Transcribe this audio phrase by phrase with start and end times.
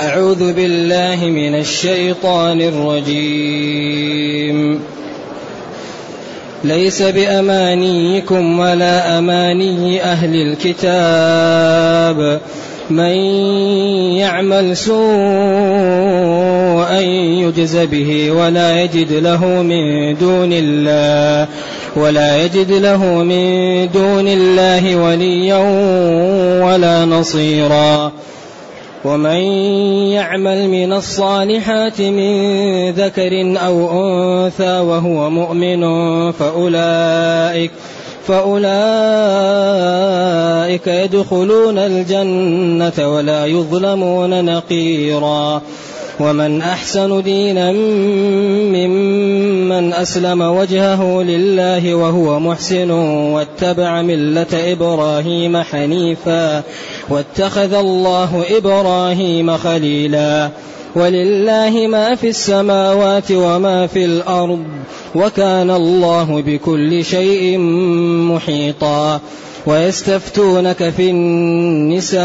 [0.00, 4.80] أعوذ بالله من الشيطان الرجيم.
[6.64, 12.40] ليس بأمانيكم ولا أماني أهل الكتاب.
[12.90, 13.16] من
[14.18, 15.00] يعمل سوءا
[17.40, 21.48] يجز به ولا يجد له من دون الله
[21.96, 25.58] ولا يجد له من دون الله وليا
[26.64, 28.12] ولا نصيرا.
[29.04, 29.40] ومن
[30.16, 35.82] يعمل من الصالحات من ذكر أو أنثى وهو مؤمن
[36.32, 37.70] فأولئك
[38.26, 38.64] فأولئك
[40.86, 45.62] يدخلون الجنة ولا يظلمون نقيرا
[46.20, 48.90] ومن أحسن دينا ممن
[49.72, 56.62] أسلم وجهه لله وهو محسن واتبع ملة إبراهيم حنيفا
[57.08, 60.50] واتخذ الله إبراهيم خليلا
[60.96, 64.64] ولله ما في السماوات وما في الأرض
[65.14, 67.58] وكان الله بكل شيء
[68.28, 69.20] محيطا
[69.66, 72.24] ويستفتونك في النساء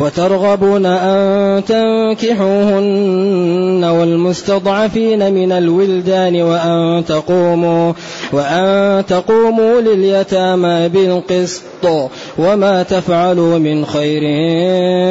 [0.00, 7.92] وترغبون أن تنكحوهن والمستضعفين من الولدان وأن تقوموا
[8.32, 12.10] وأن تقوموا لليتامى بالقسط.
[12.38, 14.22] وما تفعلوا من خير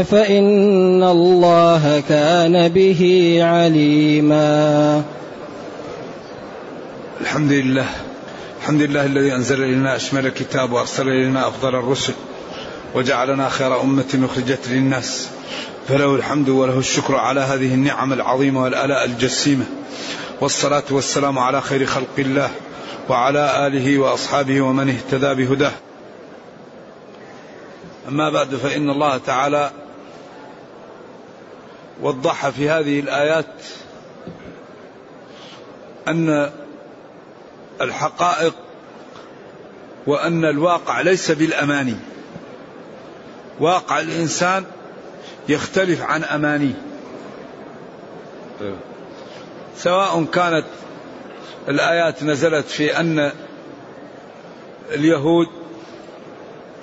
[0.03, 5.01] فإن الله كان به عليما.
[7.21, 7.85] الحمد لله.
[8.61, 12.13] الحمد لله الذي أنزل إلينا أشمل الكتاب وأرسل إلينا أفضل الرسل.
[12.95, 15.29] وجعلنا خير أمة أخرجت للناس.
[15.87, 19.65] فله الحمد وله الشكر على هذه النعم العظيمة والآلاء الجسيمة.
[20.41, 22.51] والصلاة والسلام على خير خلق الله
[23.09, 25.71] وعلى آله وأصحابه ومن اهتدى بهداه.
[28.07, 29.71] أما بعد فإن الله تعالى
[32.01, 33.55] وضح في هذه الآيات
[36.07, 36.51] أن
[37.81, 38.53] الحقائق
[40.07, 41.95] وأن الواقع ليس بالأماني.
[43.59, 44.65] واقع الإنسان
[45.49, 46.81] يختلف عن أمانيه
[49.77, 50.65] سواء كانت
[51.69, 53.31] الآيات نزلت في أن
[54.91, 55.47] اليهود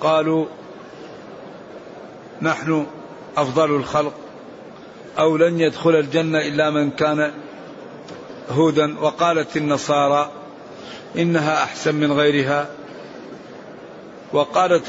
[0.00, 0.46] قالوا
[2.42, 2.86] نحن
[3.36, 4.14] أفضل الخلق
[5.18, 7.32] أو لن يدخل الجنة إلا من كان
[8.50, 10.30] هودا وقالت النصارى
[11.18, 12.68] إنها أحسن من غيرها
[14.32, 14.84] وقالت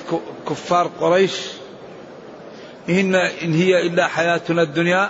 [0.50, 1.61] كفار قريش
[2.90, 5.10] إن, إن هي إلا حياتنا الدنيا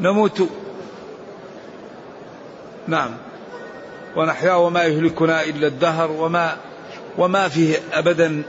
[0.00, 0.48] نموت.
[2.88, 3.10] نعم.
[4.16, 6.56] ونحيا وما يهلكنا إلا الدهر وما
[7.18, 8.42] وما فيه أبدا.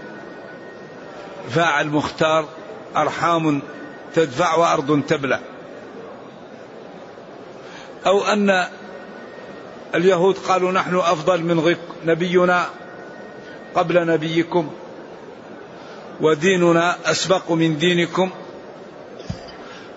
[1.49, 2.45] فاعل مختار
[2.95, 3.61] أرحام
[4.13, 5.39] تدفع وأرض تبلع
[8.05, 8.67] أو أن
[9.95, 12.65] اليهود قالوا نحن أفضل من نبينا
[13.75, 14.71] قبل نبيكم.
[16.21, 18.29] وديننا أسبق من دينكم.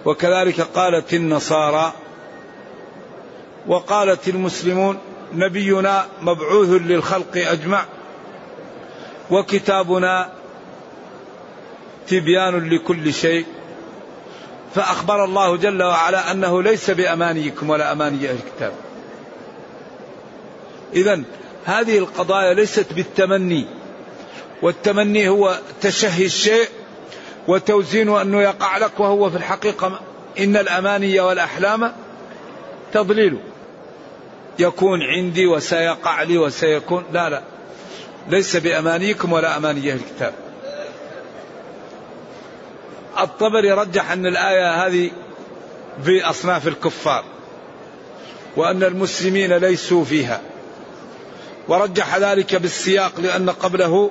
[0.05, 1.93] وكذلك قالت النصارى
[3.67, 4.99] وقالت المسلمون
[5.33, 7.85] نبينا مبعوث للخلق أجمع
[9.31, 10.33] وكتابنا
[12.09, 13.47] تبيان لكل شيء.
[14.75, 18.73] فأخبر الله جل وعلا أنه ليس بأمانيكم ولا أماني أهل الكتاب.
[20.95, 21.23] إذا
[21.65, 23.80] هذه القضايا ليست بالتمني.
[24.63, 26.69] والتمني هو تشهي الشيء
[27.49, 30.01] وتوزين أنه يقع لك وهو في الحقيقة
[30.39, 31.93] إن الأماني والأحلام
[32.93, 33.39] تضليل.
[34.59, 37.43] يكون عندي وسيقع لي وسيكون لا لا.
[38.29, 40.35] ليس بأمانيكم ولا أماني أهل الكتاب.
[43.21, 45.11] الطبري رجح أن الآية هذه
[46.05, 47.25] في أصناف الكفار
[48.57, 50.41] وأن المسلمين ليسوا فيها.
[51.69, 54.11] ورجح ذلك بالسياق لأن قبله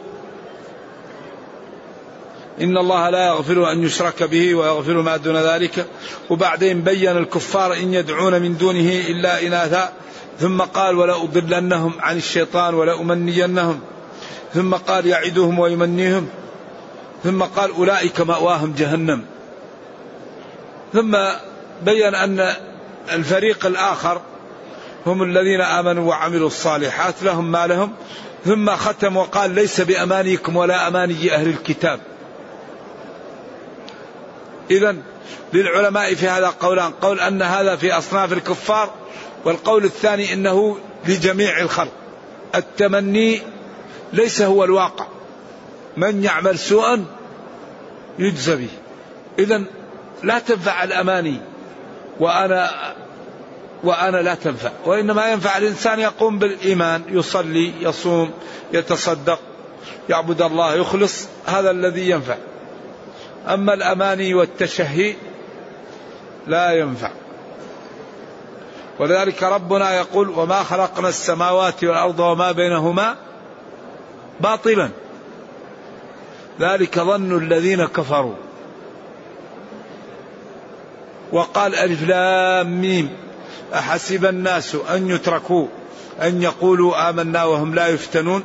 [2.61, 5.85] إن الله لا يغفر أن يشرك به ويغفر ما دون ذلك.
[6.29, 9.93] وبعدين بين الكفار إن يدعون من دونه إلا إناثا.
[10.39, 13.79] ثم قال ولا أضلنهم عن الشيطان ولا أمنينهم
[14.53, 16.29] ثم قال يعدهم ويمنيهم.
[17.23, 19.25] ثم قال أولئك مأواهم جهنم.
[20.93, 21.17] ثم
[21.85, 22.53] بين أن
[23.13, 24.21] الفريق الآخر
[25.05, 27.91] هم الذين آمنوا وعملوا الصالحات لهم ما لهم.
[28.45, 31.99] ثم ختم وقال ليس بأمانيكم ولا أماني أهل الكتاب.
[34.71, 34.95] إذا
[35.53, 36.91] للعلماء في هذا قولان.
[36.91, 38.93] قول أن هذا في أصناف الكفار
[39.45, 40.77] والقول الثاني إنه
[41.07, 41.91] لجميع الخلق.
[42.55, 43.41] التمني
[44.13, 45.05] ليس هو الواقع.
[45.97, 47.05] من يعمل سوءا
[48.19, 48.69] يجزى به.
[49.39, 49.63] إذا
[50.23, 51.41] لا تنفع الأماني
[52.19, 52.69] وأنا
[53.83, 54.71] وأنا لا تنفع.
[54.85, 58.31] وإنما ينفع الإنسان يقوم بالإيمان يصلي يصوم
[58.73, 59.39] يتصدق
[60.09, 62.35] يعبد الله يخلص هذا الذي ينفع.
[63.49, 65.15] أما الأماني والتشهي
[66.47, 67.11] لا ينفع.
[68.99, 73.15] ولذلك ربنا يقول وما خلقنا السماوات والأرض وما بينهما
[74.39, 74.89] باطلا.
[76.59, 78.35] ذلك ظن الذين كفروا.
[81.31, 83.09] وقال ألف لام ميم
[83.73, 85.67] أحسب الناس أن يتركوا
[86.21, 88.43] أن يقولوا آمنا وهم لا يفتنون؟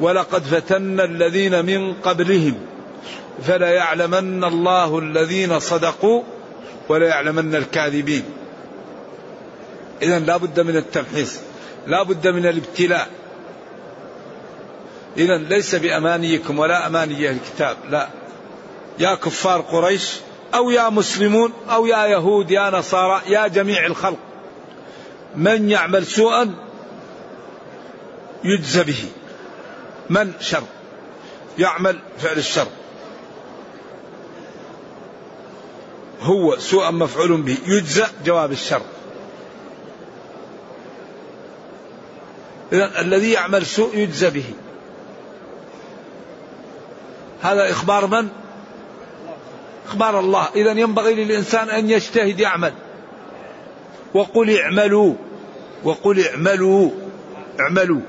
[0.00, 2.54] ولقد فتنا الذين من قبلهم
[3.42, 6.22] فليعلمن الله الذين صدقوا
[6.88, 8.24] وليعلمن الكاذبين.
[10.02, 11.38] إذا لا بد من التمحيص
[11.86, 13.08] لا بد من الابتلاء.
[15.16, 18.08] إذا ليس بأمانيكم ولا أماني الكتاب لا.
[18.98, 20.12] يا كفار قريش
[20.54, 24.18] أو يا مسلمون أو يا يهود يا نصارى يا جميع الخلق
[25.36, 26.54] من يعمل سوءا
[28.44, 29.04] يجزى به.
[30.10, 30.62] من شر؟
[31.58, 32.66] يعمل فعل الشر.
[36.20, 38.82] هو سوءا مفعول به يجزى جواب الشر.
[42.72, 44.44] إذا الذي يعمل سوء يجزى به.
[47.42, 48.28] هذا إخبار من؟
[49.88, 50.48] إخبار الله.
[50.56, 52.72] إذا ينبغي للإنسان أن يجتهد يعمل.
[54.14, 55.14] وقل اعملوا.
[55.84, 56.90] وقل اعملوا.
[57.60, 58.00] اعملوا.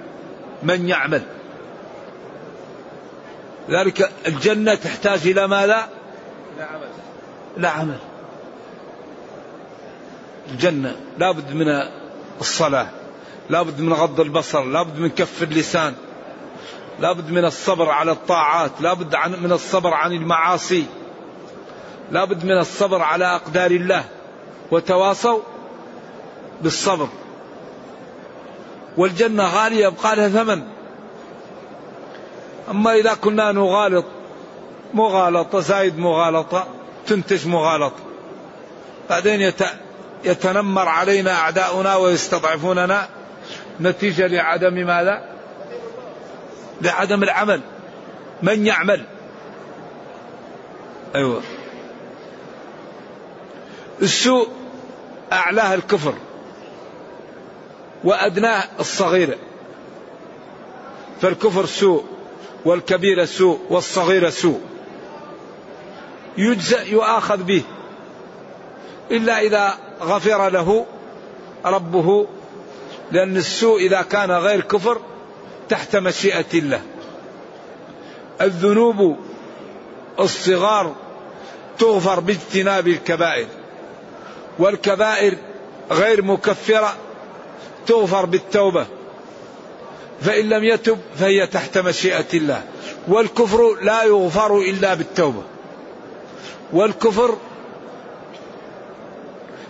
[0.64, 1.22] من يعمل؟
[3.70, 5.90] ذلك الجنة تحتاج إلى ماذا؟
[6.58, 6.88] لا عمل.
[7.57, 7.98] لا عمل.
[10.51, 11.68] الجنة لابد من
[12.42, 12.88] الصلاة
[13.50, 15.94] لابد من غض البصر لابد من كف اللسان
[17.00, 20.86] لابد من الصبر على الطاعات لابد من الصبر عن المعاصي
[22.12, 24.06] لابد من الصبر على أقدار الله
[24.72, 25.40] وتواصوا
[26.62, 27.07] بالصبر.
[28.98, 30.63] والجنة غالية يبقى لها ثمن.
[32.72, 34.06] أما إذا كنا نغالط
[34.94, 36.68] مغالطة زايد مغالطة
[37.10, 37.96] تنتج مغالطة
[39.10, 39.52] بعدين
[40.24, 43.10] يتنمر علينا أعداؤنا ويستضعفوننا.
[43.82, 45.24] نتيجة لعدم ماذا؟
[46.82, 47.62] لعدم العمل.
[48.44, 49.06] من يعمل؟
[51.16, 51.42] أيوة.
[54.02, 54.48] السوء
[55.32, 56.14] أعلاه الكفر
[58.04, 59.36] وأدناه الصغيرة
[61.22, 62.06] فالكفر سوء
[62.66, 64.62] والكبيرة سوء والصغيرة سوء.
[66.39, 67.63] يجزأ يؤاخذ به.
[69.12, 70.86] إلا إذا غفر له
[71.65, 72.27] ربه
[73.12, 75.01] لأن السوء إذا كان غير كفر
[75.69, 76.81] تحت مشيئة الله.
[78.41, 79.18] الذنوب
[80.19, 80.95] الصغار
[81.80, 83.47] تغفر باجتناب الكبائر.
[84.59, 85.38] والكبائر
[85.91, 86.95] غير مكفرة
[87.88, 88.86] تغفر بالتوبة.
[90.21, 92.63] فإن لم يتب فهي تحت مشيئة الله.
[93.08, 95.43] والكفر لا يغفر إلا بالتوبة.
[96.74, 97.38] والكفر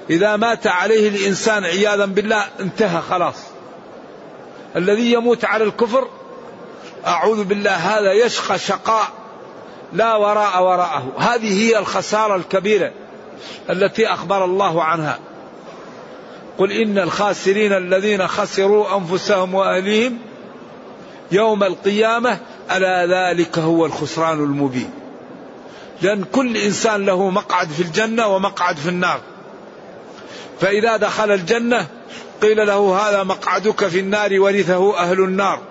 [0.09, 3.35] إذا مات عليه الإنسان عياذا بالله انتهى خلاص.
[4.75, 6.07] الذي يموت على الكفر
[7.07, 9.07] أعوذ بالله هذا يشقى شقاء
[9.93, 11.13] لا وراء وراءه.
[11.17, 12.91] هذه هي الخسارة الكبيرة
[13.69, 15.19] التي أخبر الله عنها.
[16.57, 20.17] قل إن الخاسرين الذين خسروا أنفسهم وأهليهم
[21.31, 22.39] يوم القيامة
[22.71, 24.98] ألا ذلك هو الخسران المبين.
[26.01, 29.19] لأن كل إنسان له مقعد في الجنة ومقعد في النار.
[30.61, 31.87] فإذا دخل الجنة
[32.41, 35.61] قيل له هذا مقعدك في النار ورثه أهل النار.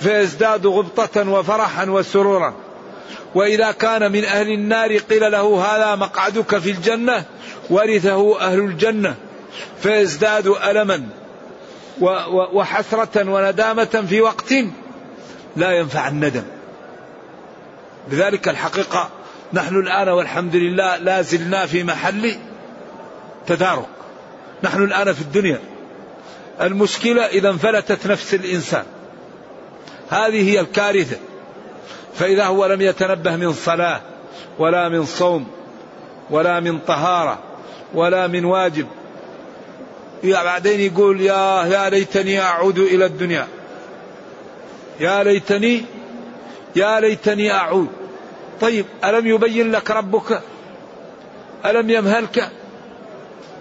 [0.00, 2.54] فيزداد غبطة وفرحا وسرورا.
[3.34, 7.24] وإذا كان من أهل النار قيل له هذا مقعدك في الجنة
[7.70, 9.14] ورثه أهل الجنة.
[9.82, 11.06] فيزداد ألما
[12.52, 14.54] وحسرة وندامة في وقت
[15.56, 16.44] لا ينفع الندم.
[18.10, 19.08] لذلك الحقيقة
[19.54, 22.36] نحن الآن والحمد لله لا زلنا في محل
[23.46, 23.86] تدارك.
[24.62, 25.60] نحن الآن في الدنيا.
[26.60, 28.84] المشكلة إذا انفلتت نفس الإنسان.
[30.10, 31.16] هذه هي الكارثة.
[32.14, 34.00] فإذا هو لم يتنبه من صلاة
[34.58, 35.46] ولا من صوم
[36.30, 37.38] ولا من طهارة
[37.94, 38.86] ولا من واجب
[40.24, 43.48] بعدين يقول يا يا ليتني أعود إلى الدنيا.
[45.00, 45.82] يا ليتني
[46.76, 48.03] يا ليتني أعود.
[48.60, 50.40] طيب ألم يبين لك ربك؟
[51.66, 52.50] ألم يمهلك؟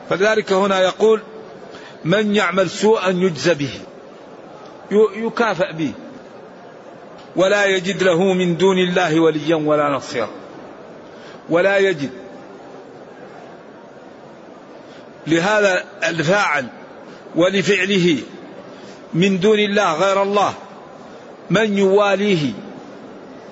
[0.10, 1.22] فلذلك هنا يقول
[2.06, 3.72] من يعمل سوءا يجزى به
[5.16, 5.92] يكافأ به
[7.36, 10.30] ولا يجد له من دون الله وليا ولا نصيرا.
[11.50, 12.10] ولا يجد.
[15.28, 16.68] لهذا الفاعل
[17.36, 18.18] ولفعله
[19.14, 20.54] من دون الله غير الله
[21.50, 22.52] من يواليه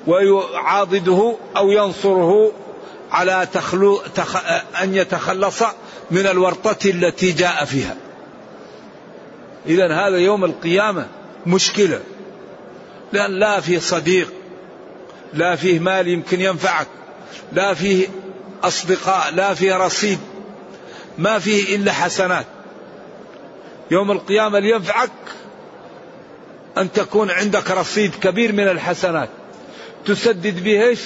[0.08, 2.52] ويعاضده أو ينصره
[3.12, 4.36] على تخلو تخ...
[4.82, 5.64] أن يتخلص
[6.12, 7.96] من الورطة التي جاء فيها.
[9.66, 11.08] اذا هذا يوم القيامة
[11.46, 12.00] مشكلة.
[13.14, 14.34] لأن لا فيه صديق
[15.34, 16.88] لا فيه مال يمكن ينفعك
[17.54, 18.08] لا فيه
[18.64, 20.20] أصدقاء لا فيه رصيد
[21.18, 22.46] ما فيه إلا حسنات.
[23.92, 25.12] يوم القيامة لينفعك
[26.78, 29.30] أن تكون عندك رصيد كبير من الحسنات.
[30.06, 31.00] تسدد به إيش؟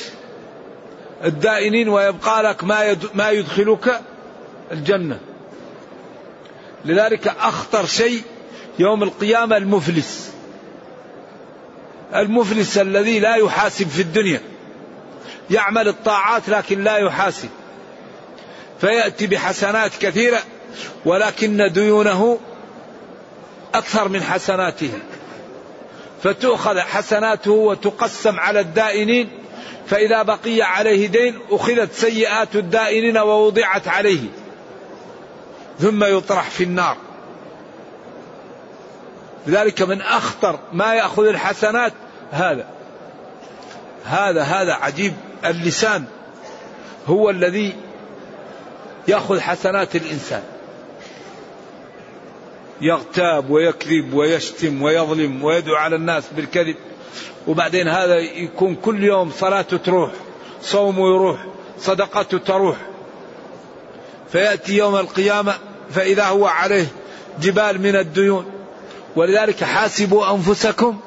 [1.24, 4.02] الدائنين ويبقى لك ما ما يدخلك
[4.72, 5.20] الجنة.
[6.86, 8.22] لذلك أخطر شيء
[8.80, 10.32] يوم القيامة المفلس.
[12.16, 14.42] المفلس الذي لا يحاسب في الدنيا.
[15.52, 17.50] يعمل الطاعات لكن لا يحاسب.
[18.82, 20.40] فيأتي بحسنات كثيرة
[21.06, 22.40] ولكن ديونه
[23.74, 24.92] أكثر من حسناته.
[26.24, 29.30] فتؤخذ حسناته وتقسم على الدائنين
[29.88, 34.30] فإذا بقي عليه دين أخذت سيئات الدائنين ووضعت عليه.
[35.80, 36.98] ثم يطرح في النار.
[39.48, 41.94] لذلك من أخطر ما يأخذ الحسنات
[42.32, 42.66] هذا.
[44.06, 45.14] هذا هذا عجيب.
[45.46, 46.06] اللسان
[47.08, 47.76] هو الذي
[49.08, 50.44] يأخذ حسنات الإنسان.
[52.82, 56.76] يغتاب ويكذب ويشتم ويظلم ويدعو على الناس بالكذب.
[57.48, 60.12] وبعدين هذا يكون كل يوم صلاته تروح
[60.62, 61.46] صومه يروح
[61.80, 62.78] صدقته تروح.
[64.32, 65.54] فيأتي يوم القيامة
[65.92, 66.88] فإذا هو عليه
[67.42, 68.46] جبال من الديون.
[69.16, 71.00] ولذلك حاسبوا أنفسكم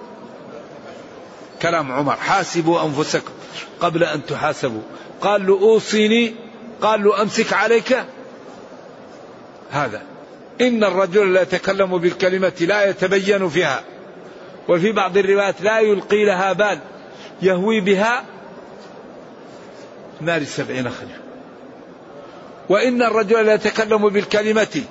[1.62, 3.32] كلام عمر حاسبوا أنفسكم
[3.80, 4.82] قبل أن تحاسبوا.
[5.20, 6.34] قال له أوصيني
[6.82, 7.98] قال له أمسك عليك.
[9.70, 10.02] هذا
[10.60, 13.82] إن الرجل لا يتكلم بالكلمة لا يتبين فيها.
[14.68, 16.78] وفي بعض الروايات لا يلقي لها بال
[17.42, 18.24] يهوي بها
[20.20, 21.20] نار السبعين خليفة
[22.68, 24.82] وإن الرجل لا يتكلم بالكلمة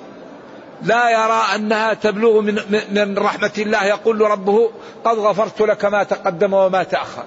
[0.82, 2.60] لا يرى أنها تبلغ من,
[2.90, 4.70] من رحمة الله يقول ربه
[5.04, 7.24] قد غفرت لك ما تقدم وما تأخر.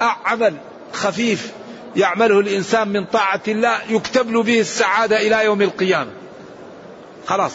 [0.00, 0.54] عمل
[0.92, 1.52] خفيف
[1.96, 6.10] يعمله الإنسان من طاعة الله يكتب له به السعادة إلى يوم القيامة.
[7.26, 7.52] خلاص.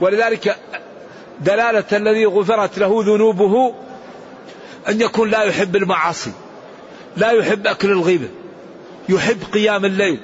[0.00, 0.56] ولذلك
[1.40, 3.74] دلالة الذي غفرت له ذنوبه
[4.88, 6.32] أن يكون لا يحب المعاصي
[7.16, 8.28] لا يحب أكل الغيبة
[9.08, 10.20] يحب قيام الليل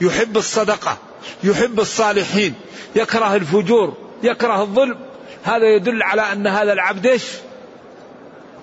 [0.00, 0.98] يحب الصدقة
[1.44, 2.54] يحب الصالحين
[2.96, 4.98] يكره الفجور يكره الظلم.
[5.44, 7.24] هذا يدل على أن هذا العبد إيش؟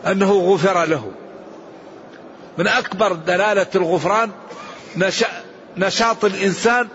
[0.07, 1.11] أنه غفر له.
[2.57, 4.31] من أكبر دلالة الغفران
[5.77, 6.87] نشاط الإنسان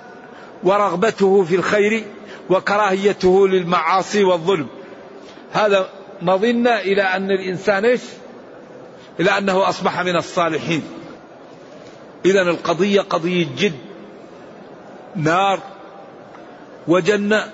[0.63, 2.05] ورغبته في الخير
[2.51, 4.67] وكراهيته للمعاصي والظلم.
[5.53, 5.89] هذا
[6.23, 8.01] مظنة إلى أن الإنسان إيش؟
[9.21, 10.83] إلى أنه أصبح من الصالحين.
[12.25, 13.79] إذا القضية قضية جد.
[15.17, 15.61] نار
[16.89, 17.51] وجنة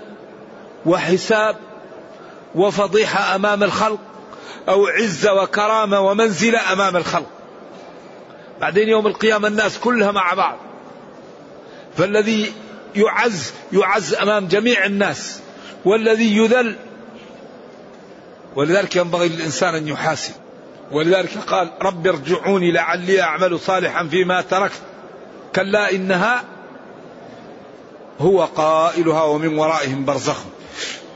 [0.87, 1.57] وحساب
[2.55, 4.01] وفضيحة أمام الخلق
[4.69, 7.34] أو عزة وكرامة ومنزلة أمام الخلق.
[8.61, 10.59] بعدين يوم القيامة الناس كلها مع بعض.
[11.97, 12.53] فالذي
[12.97, 15.41] يعز يعز أمام جميع الناس
[15.85, 16.77] والذي يذل
[18.57, 20.35] ولذلك ينبغي للإنسان أن يحاسب.
[20.93, 24.81] ولذلك قال رب ارجعوني لعلي أعمل صالحا فيما تركت.
[25.55, 26.45] كلا إنها
[28.21, 30.45] هو قائلها ومن ورائهم برزخ.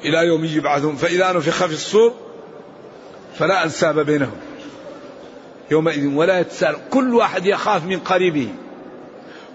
[0.05, 0.97] إلى يوم يبعثون.
[0.97, 2.15] فإذا نفخ في الصور
[3.39, 4.48] فلا أنساب بينهم.
[5.71, 6.77] يومئذ ولا يتساءل.
[6.91, 8.49] كل واحد يخاف من قريبه.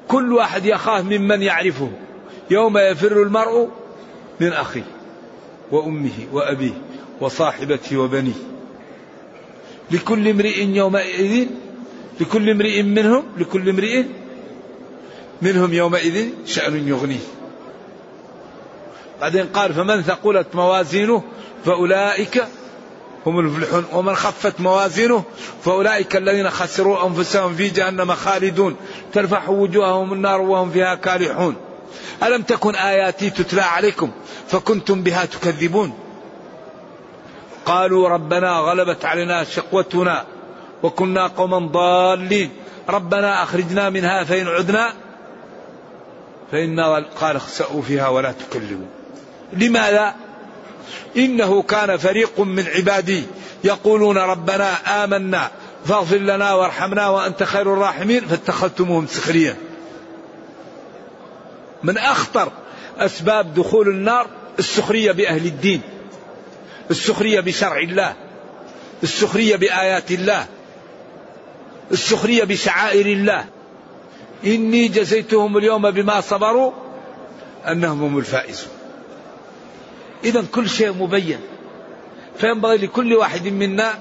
[0.08, 1.92] كل واحد يخاف ممن يعرفه.
[2.50, 3.70] يوم يفر المرء
[4.40, 4.84] من أخيه
[5.72, 6.74] وأمه وأبيه
[7.22, 8.34] وصاحبته وبنيه.
[9.92, 11.48] لكل امرئ يومئذ
[12.20, 14.04] لكل امرئ منهم لكل امرئ
[15.42, 17.26] منهم يومئذ شأن يغنيه.
[19.22, 21.24] بعدين قال فمن ثقلت موازينه
[21.66, 22.44] فأولئك
[23.26, 23.86] هم المفلحون.
[23.94, 25.24] ومن خفت موازينه
[25.66, 28.76] فأولئك الذين خسروا أنفسهم في جهنم خالدون.
[29.14, 31.56] تلفح وجوههم النار وهم فيها كالحون
[32.24, 34.12] ألم تكن آياتي تتلى عليكم
[34.48, 35.94] فكنتم بها تكذبون؟
[37.66, 40.26] قالوا ربنا غلبت علينا شقوتنا
[40.84, 42.50] وكنا قوما ضالين.
[42.90, 44.94] ربنا أخرجنا منها فإن عدنا
[46.52, 48.88] فإنا قال اخسأوا فيها ولا تكلموا.
[49.54, 50.16] لماذا؟
[51.18, 53.24] إنه كان فريق من عبادي
[53.64, 55.52] يقولون ربنا آمنا
[55.86, 59.56] فاغفر لنا وارحمنا وأنت خير الراحمين فاتخذتموهم سخريا
[61.84, 62.52] من أخطر
[62.98, 64.28] أسباب دخول النار
[64.60, 65.82] السخرية بأهل الدين
[66.92, 68.16] السخرية بشرع الله
[69.04, 70.46] السخرية بآيات الله
[71.92, 73.46] السخرية بشعائر الله.
[74.46, 76.72] إني جزيتهم اليوم بما صبروا
[77.68, 78.73] أنهم هم الفائزون.
[80.26, 81.40] إذا كل شيء مبين.
[82.38, 83.94] فينبغي لكل واحد منا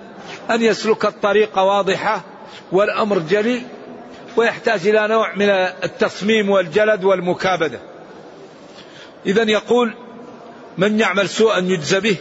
[0.50, 2.25] أن يسلك الطريق واضحة
[2.73, 3.62] والأمر جلي
[4.37, 5.49] ويحتاج إلى نوع من
[5.85, 7.81] التصميم والجلد والمكابدة.
[9.26, 9.95] إذا يقول
[10.79, 12.17] من يعمل سوءا يجزى به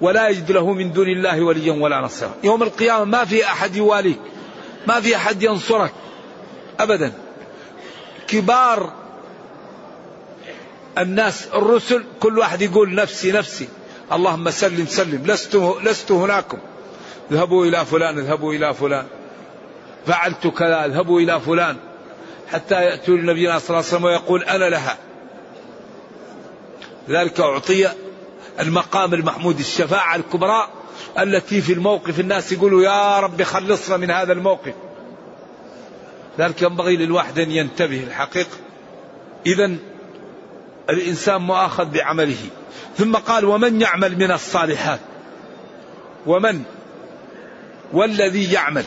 [0.00, 2.34] ولا يجد له من دون الله وليا ولا نصيرا.
[2.44, 4.20] يوم القيامة ما في أحد يواليك
[4.86, 5.92] ما في أحد ينصرك
[6.80, 7.12] أبدا.
[8.28, 9.03] كبار
[10.98, 13.68] الناس الرسل كل واحد يقول نفسي نفسي.
[14.12, 15.22] اللهم سلم سلم.
[15.26, 16.58] لست لست هناكم.
[17.30, 19.06] اذهبوا إلى فلان اذهبوا إلى فلان.
[20.06, 21.76] فعلت كذا اذهبوا إلى فلان.
[22.52, 24.98] حتى ياتوا لنبينا صلى الله عليه وسلم ويقول أنا لها.
[27.08, 27.88] لذلك أعطي
[28.60, 30.68] المقام المحمود الشفاعة الكبرى
[31.18, 34.74] التي في الموقف الناس يقولوا يا رب خلصنا من هذا الموقف.
[36.38, 38.56] ذلك ينبغي للواحد أن ينتبه الحقيقة.
[39.46, 39.76] اذا
[40.90, 42.48] الإنسان مؤاخذ بعمله.
[42.98, 45.00] ثم قال ومن يعمل من الصالحات؟
[46.26, 46.62] ومن؟
[47.92, 48.84] والذي يعمل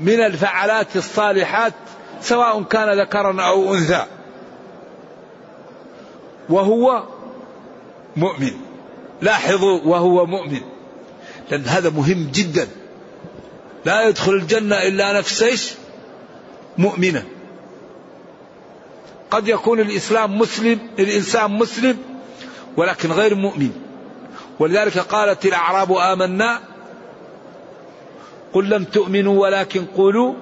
[0.00, 1.72] من الفعلات الصالحات
[2.22, 4.06] سواء كان ذكرا أو أنثى.
[6.48, 7.04] وهو
[8.16, 8.52] مؤمن.
[9.22, 10.60] لاحظوا وهو مؤمن.
[11.50, 12.68] لأن هذا مهم جدا.
[13.84, 15.74] لا يدخل الجنة إلا نفس إيش؟
[16.78, 17.24] مؤمنة.
[19.30, 21.98] قد يكون الإسلام مسلم الإنسان مسلم
[22.76, 23.70] ولكن غير مؤمن.
[24.58, 26.60] ولذلك قالت الأعراب آمنا
[28.52, 30.34] قل لم تؤمنوا ولكن قولوا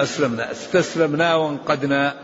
[0.00, 2.14] أسلمنا استسلمنا وانقدنا.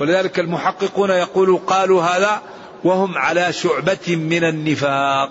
[0.00, 2.42] ولذلك المحققون يقولوا قالوا هذا
[2.84, 5.30] وهم على شعبة من النفاق.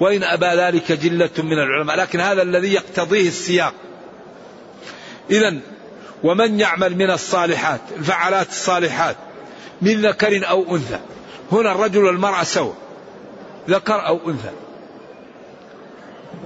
[0.00, 1.96] وإن أبى ذلك جلة من العلماء.
[1.96, 3.74] لكن هذا الذي يقتضيه السياق.
[5.30, 5.56] إذا
[6.22, 9.16] ومن يعمل من الصالحات الفعالات الصالحات
[9.82, 10.98] من ذكر أو أنثى.
[11.52, 12.72] هنا الرجل والمرأة سوا
[13.68, 14.50] ذكر أو أنثى.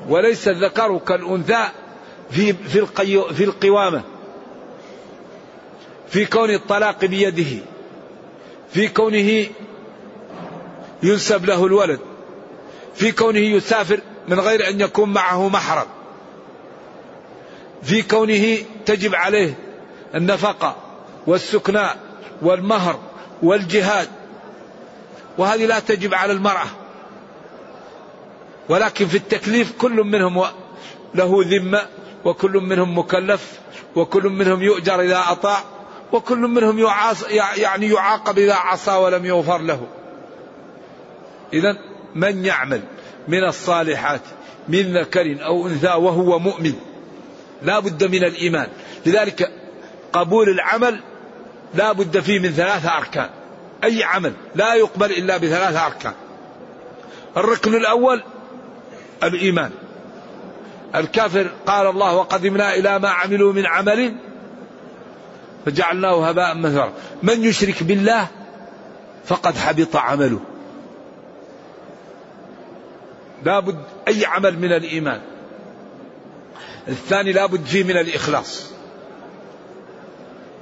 [0.08, 1.68] وليس الذكر كالأنثى
[2.30, 4.02] في في القي في القوامة.
[6.08, 7.62] في كون الطلاق بيده.
[8.72, 9.46] في كونه
[11.02, 12.00] ينسب له الولد.
[12.94, 15.86] في كونه يسافر من غير أن يكون معه محرم.
[17.82, 19.54] في كونه تجب عليه
[20.14, 20.76] النفقة
[21.26, 21.96] والسكناء
[22.42, 22.98] والمهر
[23.42, 24.08] والجهاد
[25.38, 26.66] وهذه لا تجب على المرأة.
[28.68, 30.44] ولكن في التكليف كل منهم
[31.14, 31.86] له ذمة
[32.24, 33.60] وكل منهم مكلف
[33.96, 35.58] وكل منهم يؤجر إذا أطاع
[36.12, 37.22] وكل منهم يعاص
[37.56, 39.86] يعني يعاقب إذا عصى ولم يغفر له.
[41.52, 41.76] إذا
[42.14, 42.82] من يعمل
[43.28, 44.20] من الصالحات
[44.68, 46.74] من ذكر أو أنثى وهو مؤمن
[47.62, 48.68] لا بد من الإيمان.
[49.06, 49.50] لذلك
[50.12, 51.00] قبول العمل
[51.74, 53.30] لا بد فيه من ثلاثة أركان.
[53.84, 56.12] أي عمل لا يقبل إلا بثلاثة أركان.
[57.36, 58.22] الركن الأول
[59.22, 59.70] الإيمان.
[60.94, 64.14] الكافر قال الله وقدمنا إلى ما عملوا من عمل
[65.66, 68.26] فجعلناه هباء مثرا من يشرك بالله
[69.24, 70.40] فقد حبط عمله.
[73.44, 73.78] لابد
[74.08, 75.20] أي عمل من الإيمان.
[76.88, 78.69] الثاني لابد فيه من الإخلاص.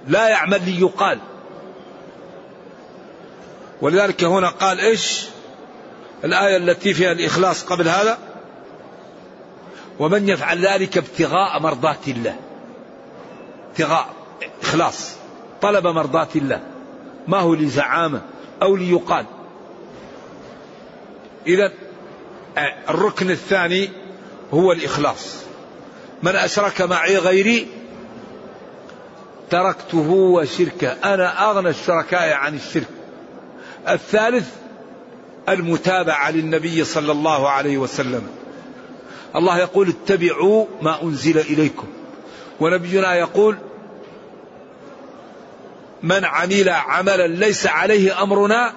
[0.07, 1.19] لا يعمل ليقال
[3.81, 5.25] ولذلك هنا قال إيش؟
[6.25, 8.19] الآية التي فيها الإخلاص قبل هذا.
[9.99, 12.37] ومن يفعل ذلك ابتغاء مرضات الله.
[13.71, 14.09] ابتغاء
[14.63, 15.17] إخلاص.
[15.63, 16.61] طلب مرضات الله.
[17.29, 18.21] ما هو لزعامة
[18.63, 19.27] أو ليقال.
[21.47, 21.73] إذا
[22.89, 23.91] الركن الثاني
[24.55, 25.37] هو الإخلاص.
[26.23, 27.78] من أشرك معي غيري
[29.51, 32.89] تركته وشركه أنا أغنى الشركاء عن الشرك.
[33.89, 34.49] الثالث
[35.49, 38.23] المتابعة للنبي صلى الله عليه وسلم.
[39.37, 41.87] الله يقول اتبعوا ما أنزل إليكم.
[42.61, 43.57] ونبينا يقول
[46.03, 48.73] من عمل عملا ليس عليه أمرنا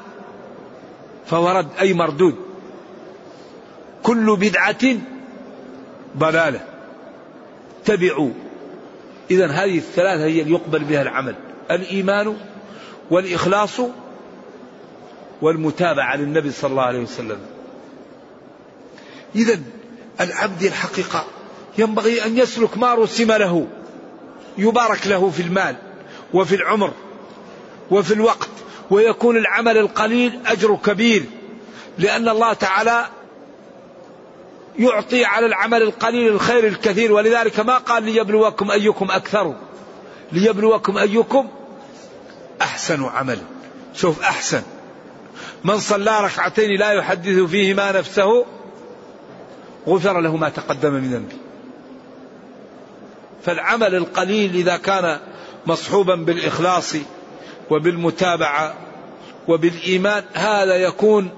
[1.26, 2.36] فهو رد أي مردود.
[4.04, 4.98] كل بدعة
[6.18, 6.60] ضلالة.
[7.84, 8.32] اتبعوا.
[9.32, 11.36] إذا هذه الثلاثة هي يقبل بها العمل.
[11.72, 12.38] الإيمان
[13.12, 13.82] والإخلاص
[15.42, 17.40] والمتابعة للنبي صلى الله عليه وسلم.
[19.36, 19.60] إذا
[20.22, 21.26] العبد الحقيقة
[21.78, 23.68] ينبغي أن يسلك ما رسم له
[24.58, 25.76] يبارك له في المال
[26.34, 26.94] وفي العمر
[27.92, 28.50] وفي الوقت
[28.90, 31.26] ويكون العمل القليل أجر كبير
[31.98, 33.06] لأن الله تعالى
[34.80, 37.12] يعطي على العمل القليل الخير الكثير.
[37.12, 39.56] ولذلك ما قال ليبلوكم أيكم أكثر.
[40.32, 41.48] ليبلوكم أيكم
[42.62, 43.42] أحسن عملا
[43.96, 44.62] شوف أحسن.
[45.64, 48.46] من صلى ركعتين لا يحدث فيهما نفسه
[49.88, 51.36] غفر له ما تقدم من ذنبه.
[53.44, 55.20] فالعمل القليل إذا كان
[55.66, 56.96] مصحوبا بالإخلاص
[57.70, 58.74] وبالمتابعة
[59.48, 61.30] وبالإيمان هذا يكون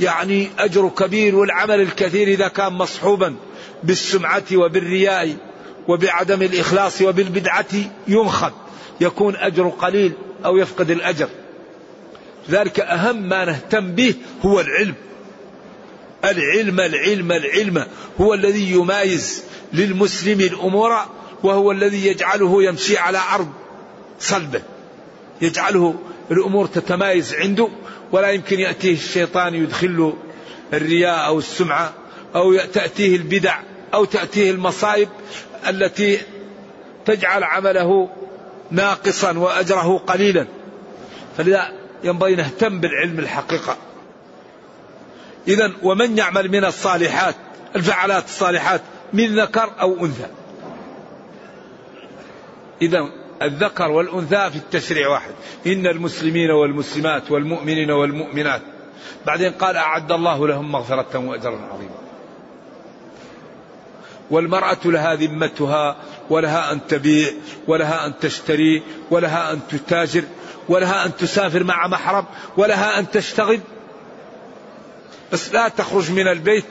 [0.00, 3.36] يعني أجر كبير والعمل الكثير إذا كان مصحوبا
[3.82, 5.36] بالسمعة وبالرياء
[5.88, 7.66] وبعدم الإخلاص وبالبدعة
[8.08, 8.52] ينخد
[9.00, 10.12] يكون أجر قليل
[10.44, 11.28] أو يفقد الأجر.
[12.50, 14.94] ذلك أهم ما نهتم به هو العلم.
[16.24, 17.86] العلم العلم العلم
[18.20, 20.98] هو الذي يمايز للمسلم الأمور
[21.42, 23.48] وهو الذي يجعله يمشي على أرض
[24.20, 24.62] صلبة.
[25.42, 25.94] يجعله
[26.30, 27.68] الأمور تتمايز عنده
[28.12, 30.14] ولا يمكن يأتيه الشيطان يدخل
[30.72, 31.92] الرياء أو السمعة
[32.34, 33.60] أو تأتيه البدع
[33.94, 35.08] أو تأتيه المصائب
[35.68, 36.18] التي
[37.06, 38.08] تجعل عمله
[38.70, 40.46] ناقصا وأجره قليلا.
[41.36, 41.72] فلذا
[42.04, 43.76] ينبغي نهتم بالعلم الحقيقة.
[45.48, 47.34] إذا ومن يعمل من الصالحات
[47.76, 48.80] الفعلات الصالحات
[49.12, 50.26] من ذكر أو أنثى.
[52.82, 55.30] إذا الذكر والأنثى في التشريع واحد.
[55.66, 58.62] إن المسلمين والمسلمات والمؤمنين والمؤمنات.
[59.26, 62.00] بعدين قال أعد الله لهم مغفرة وأجرا عظيما.
[64.30, 65.96] والمرأة لها ذمتها
[66.30, 67.32] ولها أن تبيع
[67.66, 70.24] ولها أن تشتري ولها أن تتاجر
[70.68, 72.24] ولها أن تسافر مع محرم
[72.56, 73.60] ولها أن تشتغل.
[75.32, 76.64] بس لا تخرج من البيت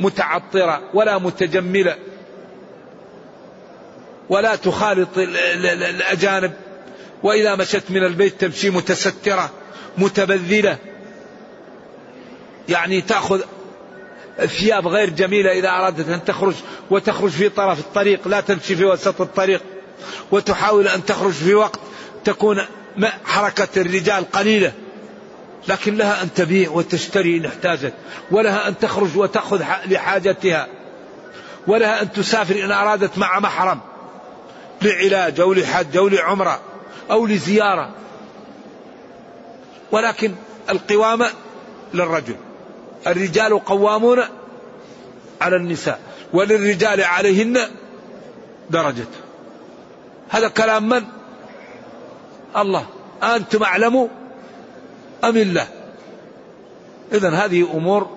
[0.00, 1.96] متعطرة ولا متجملة.
[4.28, 6.52] ولا تخالط الأجانب.
[7.22, 9.50] وإذا مشت من البيت تمشي متسترة
[9.98, 10.78] متبذلة.
[12.68, 13.40] يعني تأخذ
[14.38, 16.54] ثياب غير جميلة إذا أرادت أن تخرج
[16.90, 19.62] وتخرج في طرف الطريق لا تمشي في وسط الطريق.
[20.30, 21.80] وتحاول أن تخرج في وقت
[22.24, 22.64] تكون
[23.24, 24.72] حركة الرجال قليلة.
[25.68, 27.92] لكن لها أن تبيع وتشتري إن احتاجت.
[28.30, 30.66] ولها أن تخرج وتأخذ لحاجتها.
[31.66, 33.80] ولها أن تسافر إن أرادت مع محرم.
[34.82, 36.60] لعلاج أو لحج أو لعمرة
[37.10, 37.90] أو لزيارة.
[39.92, 40.34] ولكن
[40.70, 41.30] القوامة
[41.94, 42.36] للرجل.
[43.06, 44.18] الرجال قوامون
[45.40, 46.00] على النساء
[46.32, 47.58] وللرجال عليهن
[48.70, 49.06] درجة.
[50.28, 51.04] هذا كلام من؟
[52.56, 52.86] الله.
[53.22, 54.08] أنتم أعلموا
[55.24, 55.68] أم الله؟
[57.12, 58.10] إذا هذه أمور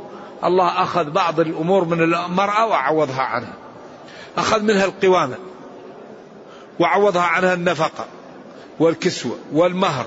[0.43, 3.53] الله أخذ بعض الأمور من المرأة وعوضها عنها.
[4.37, 5.35] أخذ منها القوامة.
[6.79, 8.05] وعوضها عنها النفقة
[8.79, 10.05] والكسوة والمهر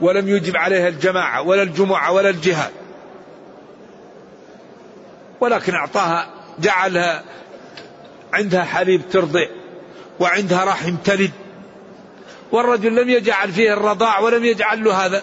[0.00, 2.70] ولم يجب عليها الجماعة ولا الجمعة ولا الجهاد.
[5.40, 7.24] ولكن أعطاها جعلها
[8.32, 9.46] عندها حليب ترضع
[10.20, 11.30] وعندها رحم تلد.
[12.52, 15.22] والرجل لم يجعل فيه الرضاع ولم يجعل له هذا.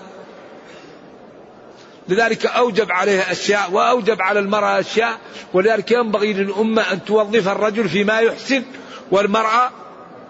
[2.07, 5.17] لذلك أوجب عليها أشياء وأوجب على المرأة أشياء.
[5.53, 8.63] ولذلك ينبغي للأمة أن توظف الرجل فيما يحسن.
[9.11, 9.71] والمرأة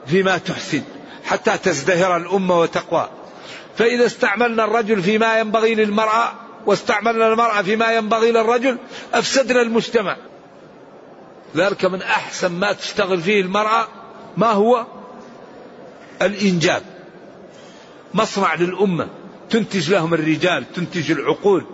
[0.07, 0.81] فيما تحسن
[1.23, 3.09] حتى تزدهر الأمة وتقوى.
[3.77, 6.33] فإذا استعملنا الرجل فيما ينبغي للمرأة
[6.65, 8.77] واستعملنا المرأة فيما ينبغي للرجل
[9.13, 10.17] أفسدنا المجتمع.
[11.55, 13.87] ذلك من أحسن ما تشتغل فيه المرأة
[14.37, 14.85] ما هو؟
[16.21, 16.83] الإنجاب.
[18.13, 19.07] مصنع للأمة.
[19.49, 21.65] تنتج لهم الرجال تنتج العقول.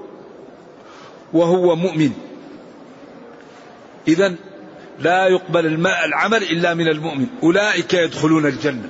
[1.34, 2.12] وهو مؤمن.
[4.08, 4.36] إذا
[5.02, 7.28] لا يقبل الماء العمل إلا من المؤمن.
[7.44, 8.90] أولئك يدخلون الجنة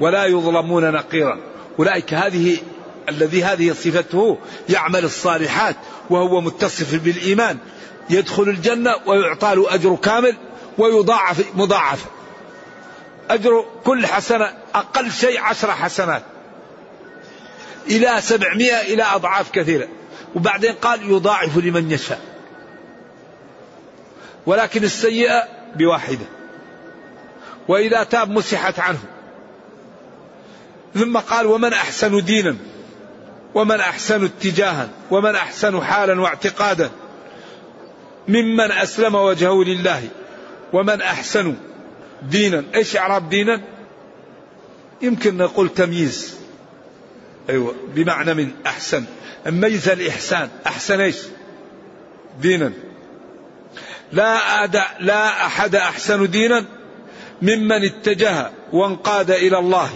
[0.00, 1.38] ولا يظلمون نقيرا.
[1.78, 2.56] أولئك هذه
[3.08, 5.76] الذي هذه صفته يعمل الصالحات
[6.10, 7.58] وهو متصف بالإيمان.
[8.10, 10.36] يدخل الجنة ويعطى له أجر كامل
[10.78, 12.04] ويضاعف مضاعف.
[13.30, 16.22] أجر كل حسنة أقل شيء عشر حسنات.
[17.86, 19.88] إلى سبعمائة إلى أضعاف كثيرة.
[20.34, 22.37] وبعدين قال يضاعف لمن يشاء.
[24.48, 26.26] ولكن السيئة بواحدة.
[27.68, 28.98] وإذا تاب مسحت عنه.
[30.94, 32.56] ثم قال ومن أحسن دينا؟
[33.54, 36.90] ومن أحسن اتجاها؟ ومن أحسن حالا واعتقادا؟
[38.28, 40.08] ممن أسلم وجهه لله.
[40.72, 41.54] ومن أحسن
[42.22, 43.60] دينا؟ إيش إعراب دينا؟
[45.02, 46.34] يمكن نقول تمييز.
[47.50, 49.04] أيوة بمعنى من أحسن.
[49.46, 50.48] ميز الإحسان.
[50.66, 51.16] أحسن إيش؟
[52.40, 52.87] دينا.
[54.12, 56.64] لا أدع لا أحد أحسن دينا
[57.42, 59.90] ممن اتجه وانقاد إلى الله.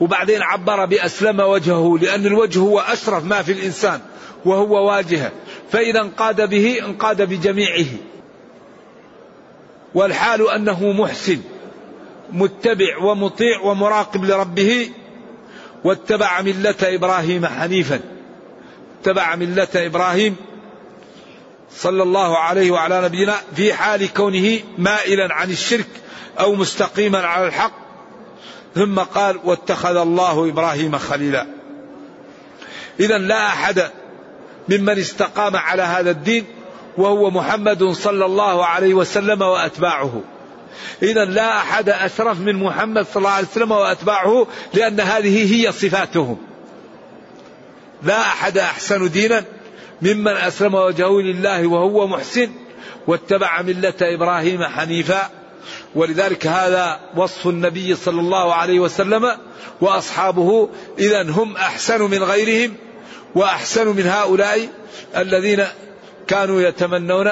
[0.00, 4.00] وبعدين عبر بأسلم وجهه لأن الوجه هو أشرف ما في الإنسان
[4.44, 5.32] وهو واجهة.
[5.70, 7.86] فإذا انقاد به انقاد بجميعه.
[9.94, 11.40] والحال أنه محسن
[12.32, 14.90] متبع ومطيع ومراقب لربه
[15.84, 18.00] واتبع ملة إبراهيم حنيفا.
[19.00, 20.36] اتبع ملة إبراهيم
[21.74, 25.88] صلى الله عليه وعلى نبينا في حال كونه مائلا عن الشرك
[26.40, 27.72] أو مستقيما على الحق.
[28.74, 31.46] ثم قال واتخذ الله إبراهيم خليلا.
[33.00, 33.90] إذا لا أحد
[34.68, 36.44] ممن استقام على هذا الدين
[36.98, 40.22] وهو محمد صلى الله عليه وسلم وأتباعه.
[41.02, 46.38] إذا لا أحد أشرف من محمد صلى الله عليه وسلم وأتباعه لأن هذه هي صفاتهم.
[48.02, 49.44] لا أحد أحسن دينا
[50.02, 52.50] ممن أسلم وجهه لله وهو محسن
[53.06, 55.30] واتبع ملة إبراهيم حنيفا.
[55.94, 59.32] ولذلك هذا وصف النبي صلى الله عليه وسلم
[59.80, 60.68] وأصحابه.
[60.98, 62.74] إذا هم أحسن من غيرهم
[63.34, 64.68] وأحسن من هؤلاء
[65.16, 65.64] الذين
[66.26, 67.30] كانوا يتمنون.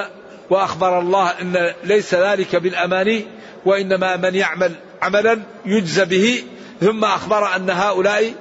[0.49, 3.25] وأخبر الله أن ليس ذلك بالأماني
[3.65, 6.43] وإنما من يعمل عملا يجزى به.
[6.81, 8.33] ثم أخبر أن هؤلاء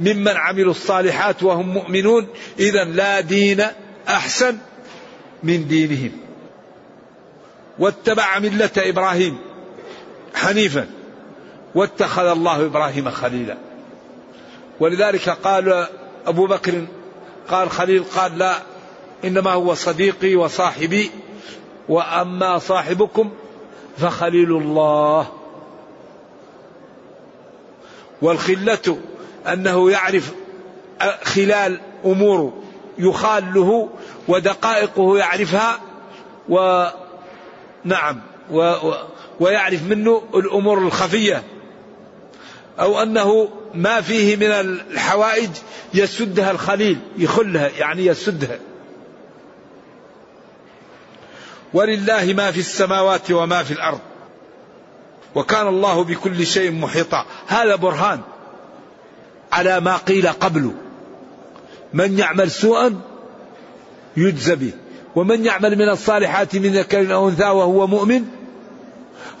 [0.00, 2.26] ممن عملوا الصالحات وهم مؤمنون
[2.58, 3.62] إذا لا دين
[4.08, 4.58] أحسن
[5.42, 6.12] من دينهم.
[7.78, 9.38] واتبع ملة إبراهيم
[10.34, 10.86] حنيفا
[11.74, 13.56] واتخذ الله إبراهيم خليلا.
[14.80, 15.86] ولذلك قال
[16.26, 16.86] أبو بكر
[17.48, 18.54] قال خليل قال لا
[19.24, 21.10] إنما هو صديقي وصاحبي
[21.88, 23.30] وأما صاحبكم
[23.98, 25.26] فخليل الله.
[28.22, 28.98] والخلة
[29.52, 30.32] أنه يعرف
[31.22, 32.62] خلال أمور
[32.98, 33.88] يخال له
[34.28, 35.80] ودقائقه يعرفها
[36.48, 38.94] ونعم و و
[39.40, 41.42] ويعرف منه الأمور الخفية.
[42.80, 45.50] أو أنه ما فيه من الحوائج
[45.94, 48.58] يسدها الخليل يخلها يعني يسدها.
[51.74, 54.00] ولله ما في السماوات وما في الأرض.
[55.34, 57.26] وكان الله بكل شيء محيطا.
[57.46, 58.20] هذا برهان.
[59.56, 60.72] على ما قيل قبله
[61.94, 63.00] من يعمل سوءا
[64.16, 64.72] يجزى به.
[65.14, 68.24] ومن يعمل من الصالحات من ذكر أو أنثى وهو مؤمن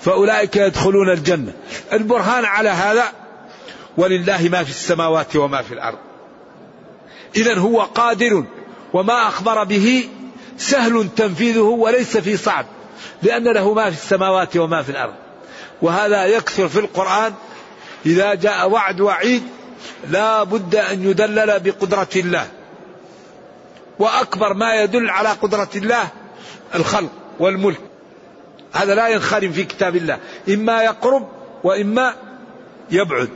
[0.00, 1.52] فأولئك يدخلون الجنة.
[1.92, 3.12] البرهان على هذا
[3.96, 5.98] ولله ما في السماوات وما في الأرض.
[7.36, 8.44] اذا هو قادر
[8.92, 10.08] وما أخبر به
[10.58, 12.66] سهل تنفيذه وليس في صعب
[13.22, 15.14] لأن له ما في السماوات وما في الأرض.
[15.82, 17.32] وهذا يكثر في القرآن
[18.06, 19.42] إذا جاء وعد وعيد
[20.10, 22.46] لا بد أن يدلل بقدرة الله.
[23.98, 26.08] وأكبر ما يدل على قدرة الله
[26.74, 27.80] الخلق والملك.
[28.72, 30.18] هذا لا ينخرم في كتاب الله.
[30.48, 31.28] إما يقرب
[31.64, 32.14] وإما
[32.90, 33.28] يبعد.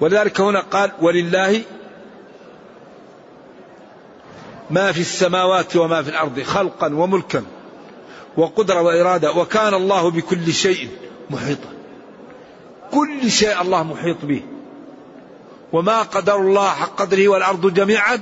[0.00, 1.62] ولذلك هنا قال ولله
[4.70, 7.44] ما في السماوات وما في الأرض خلقا وملكا
[8.36, 10.88] وقدرة وإرادة وكان الله بكل شيء
[11.30, 11.68] محيطا.
[12.90, 14.42] كل شيء الله محيط به.
[15.72, 18.20] وما قدر الله حق قدره والأرض جميعا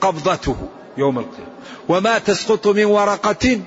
[0.00, 0.56] قبضته
[0.96, 1.50] يوم القيامة.
[1.88, 3.60] وما تسقط من ورقة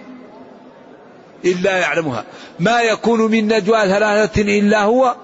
[1.45, 2.25] إلا يعلمها.
[2.59, 5.15] ما يكون من نجوى ثلاثة إلا هو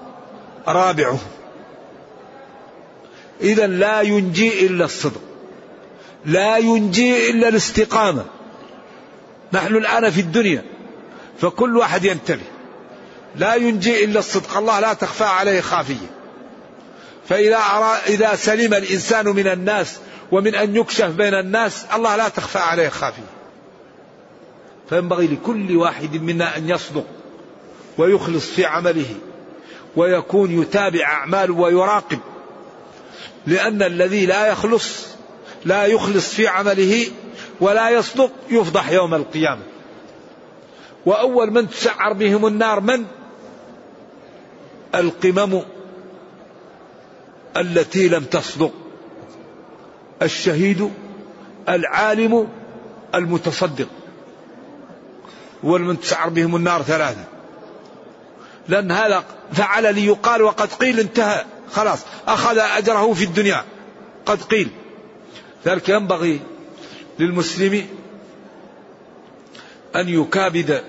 [0.68, 1.18] رابعهم.
[3.40, 5.20] اذا لا ينجي إلا الصدق.
[6.24, 8.24] لا ينجي إلا الاستقامة.
[9.52, 10.64] نحن الآن في الدنيا
[11.40, 12.46] فكل واحد ينتبه
[13.36, 14.56] لا ينجي إلا الصدق.
[14.56, 16.15] الله لا تخفى عليه خافية.
[17.28, 17.58] فإذا
[18.06, 19.98] إذا سلم الإنسان من الناس
[20.32, 23.36] ومن أن يكشف بين الناس الله لا تخفى عليه خافية
[24.88, 27.04] فينبغي لكل واحد منا أن يصدق
[27.98, 29.14] ويخلص في عمله
[29.96, 32.18] ويكون يتابع أعماله ويراقب.
[33.46, 35.06] لأن الذي لا يخلص
[35.64, 37.06] لا يخلص في عمله
[37.60, 39.62] ولا يصدق يفضح يوم القيامة.
[41.06, 43.04] وأول من تسعر بهم النار من؟
[44.94, 45.62] القمم
[47.56, 48.72] التي لم تصدق.
[50.22, 50.90] الشهيد
[51.68, 52.48] العالم
[53.14, 53.88] المتصدق.
[55.64, 57.24] هو من تسعر بهم النار ثلاثة.
[58.68, 61.44] لأن هذا فعل ليقال وقد قيل انتهى.
[61.72, 63.64] خلاص أخذ أجره في الدنيا.
[64.26, 64.68] قد قيل.
[65.66, 66.40] ذلك ينبغي
[67.18, 67.86] للمسلم
[69.96, 70.84] أن يكابد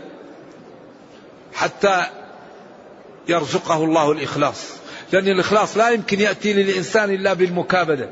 [1.54, 2.06] حتى
[3.28, 4.78] يرزقه الله الإخلاص.
[5.12, 8.10] لأن الإخلاص لا يمكن يأتي للإنسان إلا بالمكابدة.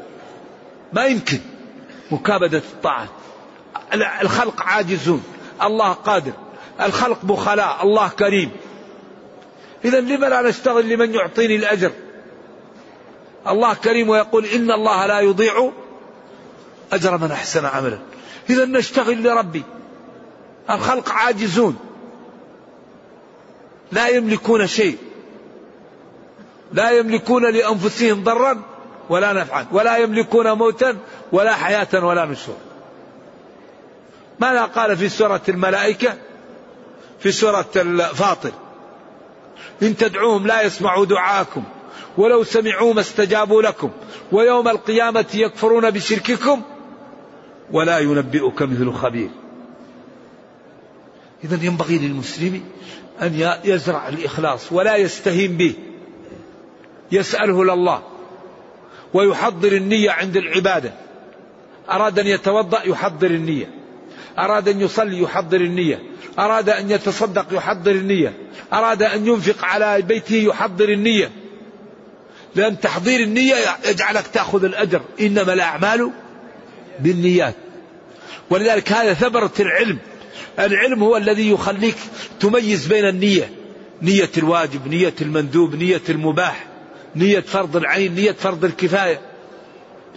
[0.93, 1.39] ما يمكن.
[2.12, 3.10] مكابدة الطاعات
[4.21, 5.23] الخلق عاجزون.
[5.63, 6.31] الله قادر.
[6.81, 7.84] الخلق بخلاء.
[7.84, 8.51] الله كريم.
[9.86, 11.91] إذا لما لا نشتغل لمن يعطيني الأجر؟
[13.47, 15.71] الله كريم ويقول إن الله لا يضيع
[16.93, 17.99] أجر من أحسن عملا.
[18.49, 19.63] إذا نشتغل لربي.
[20.69, 21.75] الخلق عاجزون.
[23.91, 24.97] لا يملكون شيء.
[26.73, 28.62] لا يملكون لأنفسهم ضرا
[29.10, 30.97] ولا نفعا ولا يملكون موتا
[31.32, 32.56] ولا حياة ولا نشور.
[34.39, 36.13] ماذا قال في سورة الملائكة؟
[37.19, 38.51] في سورة الفاطر.
[39.84, 41.63] إن تدعوهم لا يسمعوا دعاءكم
[42.17, 43.91] ولو سمعوا ما استجابوا لكم
[44.32, 46.62] ويوم القيامة يكفرون بشرككم
[47.71, 49.30] ولا ينبئك مثل خبير.
[51.43, 52.63] إذا ينبغي للمسلم
[53.21, 55.75] أن يزرع الإخلاص ولا يستهين به.
[57.11, 58.03] يسأله لله
[59.13, 60.93] ويحضر النية عند العبادة.
[61.89, 63.69] أراد أن يتوضأ يحضر النية.
[64.39, 66.03] أراد أن يصلي يحضر النية.
[66.39, 68.33] أراد أن يتصدق يحضر النية.
[68.73, 71.31] أراد أن ينفق على بيته يحضر النية.
[72.55, 75.01] لأن تحضير النية يجعلك تأخذ الأجر.
[75.21, 76.11] إنما الأعمال
[76.99, 77.55] بالنيات.
[78.49, 79.97] ولذلك هذا ثمرة العلم.
[80.59, 81.95] العلم هو الذي يخليك
[82.39, 83.49] تميز بين النية.
[84.01, 86.74] نية الواجب نية المندوب نية المباح.
[87.15, 89.21] نية فرض العين نية فرض الكفاية.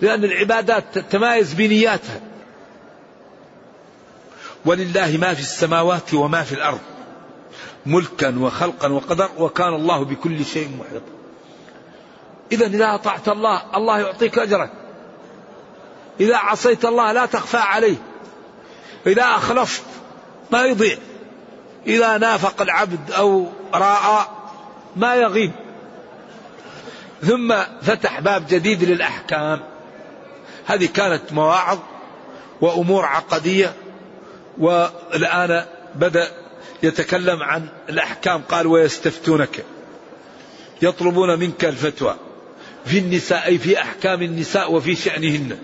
[0.01, 2.21] لأن العبادات تتمايز بنياتها.
[4.65, 6.81] ولله ما في السماوات وما في الأرض
[7.87, 11.13] ملكا وخلقا وقدر وكان الله بكل شيء محيطا.
[12.53, 14.71] إذا إذا أطعت الله الله يعطيك أجرك.
[16.21, 17.97] إذا عصيت الله لا تخفى عليه.
[19.07, 19.85] إذا أخلصت
[20.51, 20.97] ما يضيع.
[21.87, 24.27] إذا نافق العبد أو رأى
[24.97, 25.53] ما يغيب.
[27.23, 29.61] ثم فتح باب جديد للأحكام.
[30.67, 31.79] هذه كانت مواعظ
[32.61, 33.73] وأمور عقدية
[34.59, 36.31] والآن بدأ
[36.83, 38.43] يتكلم عن الأحكام.
[38.43, 39.65] قال ويستفتونك
[40.83, 42.17] يطلبون منك الفتوى
[42.85, 45.59] في النساء أي في أحكام النساء وفي شأنهن.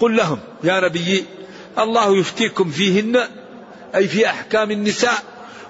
[0.00, 1.24] قل لهم يا نبي
[1.78, 3.28] الله يفتيكم فيهن
[3.94, 5.22] أي في أحكام النساء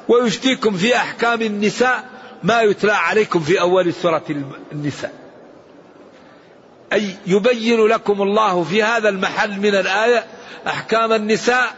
[0.09, 4.24] ويفتيكم في أحكام النساء ما يتلى عليكم في أول سورة
[4.72, 5.12] النساء.
[6.92, 10.27] أي يبين لكم الله في هذا المحل من الآية
[10.66, 11.74] أحكام النساء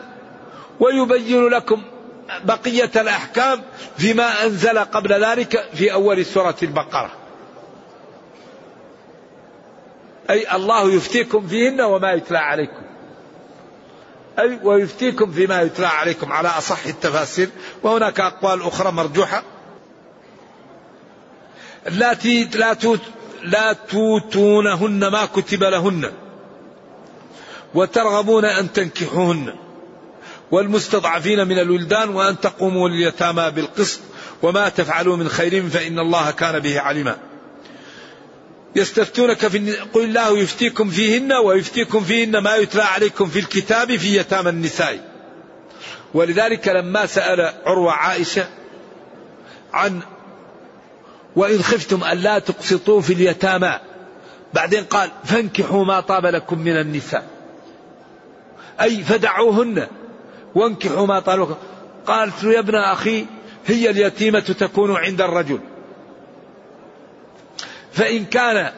[0.80, 1.82] ويبين لكم
[2.44, 3.62] بقية الأحكام
[3.98, 7.10] فيما أنزل قبل ذلك في أول سورة البقرة.
[10.30, 12.82] أي الله يفتيكم فيهن وما يتلى عليكم.
[14.38, 17.48] أي ويفتيكم فيما يتلى عليكم على أصح التفاسير.
[17.82, 19.42] وهناك أقوال أخرى مرجوحة.
[21.86, 22.76] التي لا
[23.42, 26.10] لا توتونهن ما كتب لهن.
[27.74, 29.54] وترغبون أن تنكحوهن.
[30.50, 34.00] والمستضعفين من الولدان وأن تقوموا لليتامى بالقسط
[34.42, 37.16] وما تفعلوا من خير فإن الله كان به عليما.
[38.76, 44.50] يستفتونك في قل الله يفتيكم فيهن ويفتيكم فيهن ما يتلى عليكم في الكتاب في يتامى
[44.50, 45.10] النساء.
[46.14, 48.48] ولذلك لما سأل عروة عائشة
[49.72, 50.00] عن
[51.36, 53.78] وإن خفتم ألا تقسطوا في اليتامى.
[54.54, 57.24] بعدين قال فانكحوا ما طاب لكم من النساء.
[58.80, 59.86] أي فدعوهن
[60.54, 61.54] وانكحوا ما طاب لكم.
[62.06, 63.26] قالت له يا ابن أخي
[63.66, 65.60] هي اليتيمة تكون عند الرجل.
[67.92, 68.72] فإن كان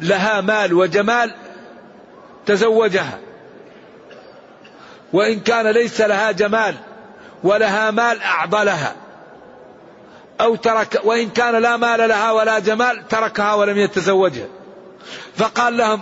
[0.00, 1.34] لها مال وجمال
[2.46, 3.18] تزوجها.
[5.12, 6.74] وإن كان ليس لها جمال
[7.44, 9.05] ولها مال أعضلها.
[10.40, 14.46] أو ترك وإن كان لا مال لها ولا جمال تركها ولم يتزوجها.
[15.36, 16.00] فقال لهم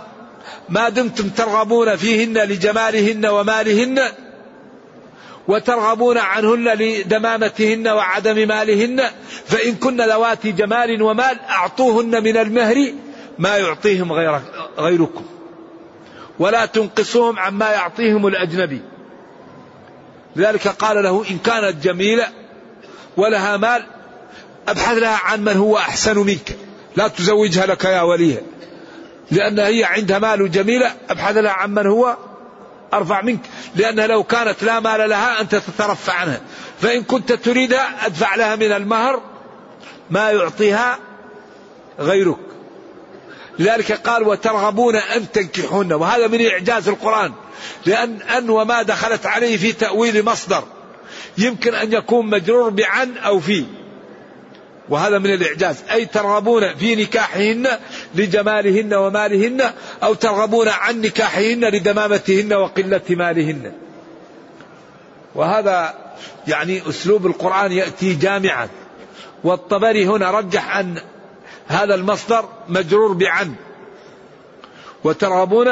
[0.69, 4.01] ما دمتم ترغبون فيهن لجمالهن ومالهن
[5.47, 9.03] وترغبون عنهن لدمامتهن وعدم مالهن
[9.45, 12.93] فإن كن ذواتي جمال ومال أعطوهن من المهر
[13.39, 14.41] ما يعطيهم غير
[14.77, 15.25] غيركم.
[16.39, 18.81] ولا تنقصوهم عما يعطيهم الأجنبي.
[20.35, 22.27] لذلك قال له إن كانت جميلة
[23.17, 23.85] ولها مال
[24.67, 26.57] أبحث لها عن من هو أحسن منك.
[26.95, 28.41] لا تزوجها لك يا وليها
[29.31, 32.17] لأن هي عندها مال جميله أبحث لها عن من هو
[32.93, 33.39] أرفع منك.
[33.75, 36.41] لانها لو كانت لا مال لها أنت تترفع عنها.
[36.81, 39.21] فإن كنت تريدها أدفع لها من المهر
[40.09, 40.99] ما يعطيها
[41.99, 42.37] غيرك.
[43.59, 47.33] لذلك قال وترغبون أن تنكحون وهذا من إعجاز القرآن.
[47.85, 50.63] لأن أن وما دخلت عليه في تأويل مصدر.
[51.37, 53.65] يمكن أن يكون مجرور بعن أو في.
[54.89, 55.83] وهذا من الإعجاز.
[55.91, 57.67] أي ترغبون في نكاحهن
[58.15, 59.71] لجمالهن ومالهن
[60.03, 63.71] أو ترغبون عن نكاحهن لدمامتهن وقلة مالهن.
[65.35, 65.93] وهذا
[66.47, 68.69] يعني أسلوب القرآن يأتي جامعا.
[69.43, 71.01] والطبري هنا رجح أن
[71.67, 73.55] هذا المصدر مجرور بعن.
[75.03, 75.67] وترغبون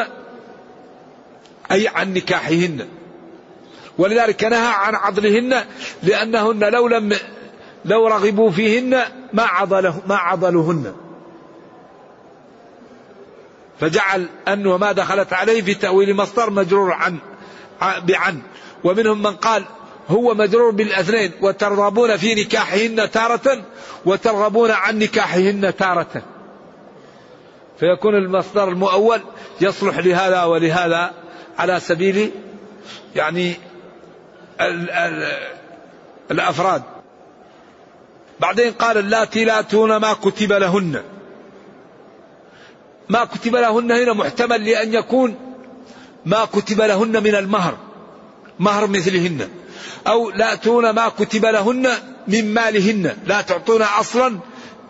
[1.72, 2.88] أي عن نكاحهن.
[3.98, 5.64] ولذلك نهى عن عضلهن
[6.04, 7.18] لأنهن لو لم
[7.86, 9.02] لو رغبوا فيهن
[9.34, 10.94] ما عضله ما عضلهن
[13.80, 17.18] فجعل أن وما دخلت عليه في تأويل مصدر مجرور عن
[17.82, 18.42] بعن.
[18.84, 19.66] ومنهم من قال
[20.10, 23.62] هو مجرور بالأثنين وترغبون في نكاحهن تارة
[24.06, 26.24] وترغبون عن نكاحهن تارة.
[27.80, 29.22] فيكون المصدر المؤول
[29.62, 31.14] يصلح لهذا ولهذا
[31.58, 32.32] على سبيل
[33.16, 33.56] يعني
[34.62, 35.38] ال ال
[36.32, 36.84] الأفراد.
[38.40, 41.04] بعدين قال اللاتي لا تون ما كتب لهن.
[43.10, 45.36] ما كتب لهن هنا محتمل لأن يكون
[46.26, 47.78] ما كتب لهن من المهر.
[48.60, 49.50] مهر مثلهن.
[50.08, 51.90] أو لا تون ما كتب لهن
[52.28, 53.18] من مالهن.
[53.26, 54.40] لا تعطون أصلا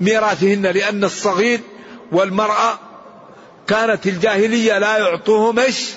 [0.01, 1.59] ميراثهن لأن الصغير
[2.11, 2.79] والمرأة
[3.67, 5.89] كانت الجاهلية لا يعطوهم إيش؟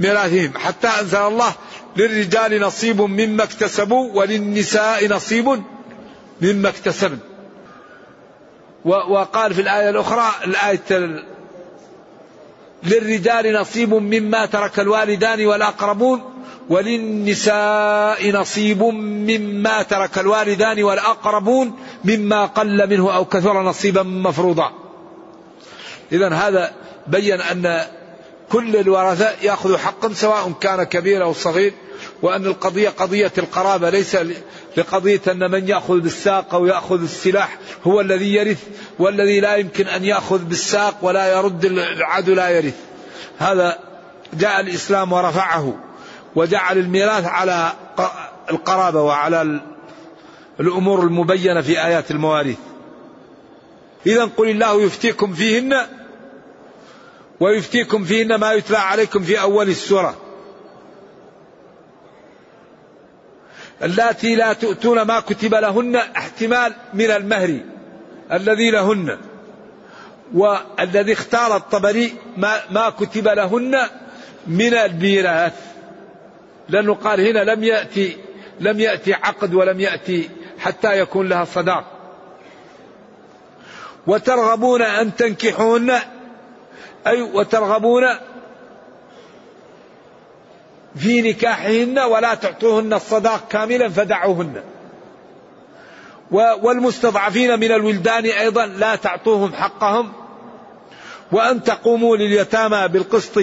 [0.00, 0.52] ميراثهم.
[0.58, 1.54] حتى أنزل الله
[1.96, 5.62] للرجال نصيب مما اكتسبوا وللنساء نصيب
[6.40, 7.18] مما اكتسبن
[8.84, 11.22] وقال في الآية الأخرى الآية
[12.82, 16.22] للرجال نصيب مما ترك الوالدان والأقربون
[16.68, 24.72] وللنساء نصيب مما ترك الوالدان والأقربون مما قل منه أو كثر نصيبا مفروضا.
[26.12, 26.72] إذا هذا
[27.06, 27.82] بين أن
[28.48, 31.72] كل الورثة يأخذ حقا سواء كان كبير أو صغير
[32.22, 34.16] وأن القضية قضية القرابة ليس
[34.76, 38.62] لقضية أن من يأخذ بالساق أو يأخذ السلاح هو الذي يرث
[38.98, 42.74] والذي لا يمكن أن يأخذ بالساق ولا يرد العدو لا يرث.
[43.38, 43.78] هذا
[44.34, 45.78] جاء الإسلام ورفعه
[46.36, 47.72] وجعل الميراث على
[48.50, 49.60] القرابة وعلى
[50.60, 52.58] الأمور المبينة في آيات المواريث.
[54.06, 55.86] إذا قل الله يفتيكم فيهن
[57.40, 60.25] ويفتيكم فيهن ما يتلى عليكم في أول السورة.
[63.82, 67.60] اللاتي لا تؤتون ما كتب لهن احتمال من المهر
[68.32, 69.18] الذي لهن.
[70.34, 73.78] والذي اختار الطبري ما, ما كتب لهن
[74.46, 75.52] من الميراث.
[76.68, 78.16] لأنه قال هنا لم يأتي
[78.60, 81.84] لم يأتي عقد ولم يأتي حتى يكون لها صداق.
[84.06, 85.90] وترغبون أن تنكحون
[87.06, 88.04] أي وترغبون
[90.96, 94.62] في نكاحهن ولا تعطوهن الصداق كاملا فدعوهن.
[96.62, 100.12] والمستضعفين من الولدان أيضا لا تعطوهم حقهم.
[101.32, 103.40] وأن تقوموا لليتامى بالقسط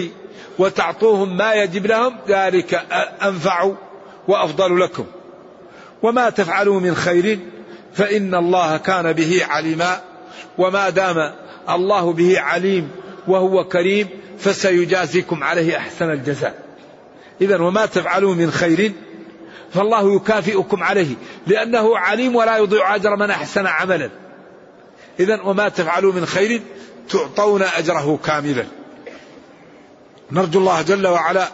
[0.60, 2.86] وتعطوهم ما يجب لهم ذلك
[3.24, 3.72] أنفع
[4.28, 5.06] وأفضل لكم.
[6.04, 7.40] وما تفعلوا من خير
[7.94, 10.02] فإن الله كان به عليما.
[10.58, 11.34] وما دام
[11.70, 12.92] الله به عليم
[13.28, 14.08] وهو كريم
[14.40, 16.63] فسيجازيكم عليه أحسن الجزاء.
[17.42, 18.94] إذا وما تفعلوا من خير
[19.74, 21.16] فالله يكافئكم عليه
[21.48, 24.10] لأنه عليم ولا يضيع أجر من أحسن عملا.
[25.20, 26.62] إذا وما تفعلوا من خير
[27.10, 28.66] تعطون أجره كاملا.
[30.32, 31.48] نرجو الله جل وعلا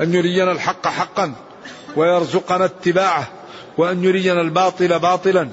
[0.00, 1.32] أن يرينا الحق حقا
[1.96, 3.28] ويرزقنا اتباعه
[3.78, 5.48] وأن يرينا الباطل باطلا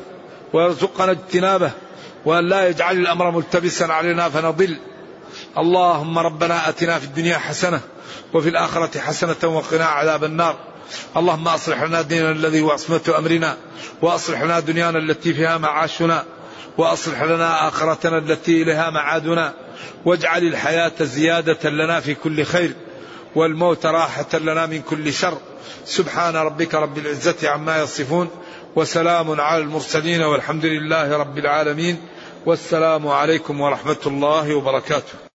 [0.53, 1.71] ويرزقنا اجتنابه
[2.25, 4.77] وأن لا يجعل الأمر ملتبسا علينا فنضل.
[5.57, 7.81] اللهم ربنا أتنا في الدنيا حسنة
[8.33, 10.55] وفي الآخرة حسنة وقنا عذاب النار.
[11.17, 13.57] اللهم أصلح لنا ديننا الذي هو عصمة أمرنا
[14.01, 16.25] وأصلح لنا دنيانا التي فيها معاشنا
[16.77, 19.53] وأصلح لنا آخرتنا التي إليها معادنا.
[20.05, 22.73] واجعل الحياة زيادة لنا في كل خير
[23.35, 25.37] والموت راحة لنا من كل شر.
[25.85, 28.29] سبحان ربك رب العزة عما يصفون
[28.75, 32.01] وسلام على المرسلين والحمد لله رب العالمين.
[32.45, 35.26] والسلام عليكم ورحمة الله وبركاته.